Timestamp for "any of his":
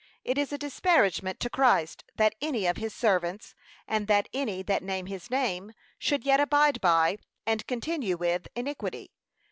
2.41-2.91